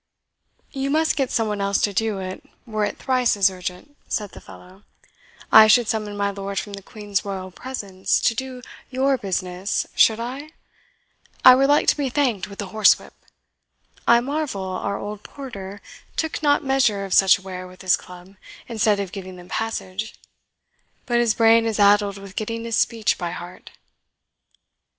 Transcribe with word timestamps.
"You 0.71 0.89
must 0.89 1.15
get 1.15 1.29
some 1.29 1.47
one 1.47 1.61
else 1.61 1.79
to 1.81 1.93
do 1.93 2.17
it, 2.17 2.43
were 2.65 2.83
it 2.83 2.97
thrice 2.97 3.37
as 3.37 3.51
urgent," 3.51 3.95
said 4.07 4.31
the 4.31 4.41
fellow. 4.41 4.81
"I 5.51 5.67
should 5.67 5.87
summon 5.87 6.17
my 6.17 6.31
lord 6.31 6.57
from 6.57 6.73
the 6.73 6.81
Queen's 6.81 7.23
royal 7.23 7.51
presence 7.51 8.19
to 8.21 8.33
do 8.33 8.63
YOUR 8.89 9.15
business, 9.19 9.85
should 9.93 10.19
I? 10.19 10.53
I 11.45 11.53
were 11.53 11.67
like 11.67 11.87
to 11.89 11.95
be 11.97 12.09
thanked 12.09 12.47
with 12.47 12.59
a 12.63 12.73
horse 12.73 12.97
whip. 12.97 13.13
I 14.07 14.21
marvel 14.21 14.65
our 14.65 14.97
old 14.97 15.21
porter 15.21 15.83
took 16.15 16.41
not 16.41 16.63
measure 16.63 17.05
of 17.05 17.13
such 17.13 17.39
ware 17.39 17.67
with 17.67 17.83
his 17.83 17.95
club, 17.95 18.37
instead 18.67 18.99
of 18.99 19.11
giving 19.11 19.35
them 19.35 19.49
passage; 19.49 20.15
but 21.05 21.19
his 21.19 21.35
brain 21.35 21.67
is 21.67 21.79
addled 21.79 22.17
with 22.17 22.35
getting 22.35 22.63
his 22.63 22.75
speech 22.75 23.19
by 23.19 23.29
heart." 23.29 23.69